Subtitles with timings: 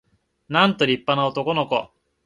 [0.49, 1.91] なんと立派な男の子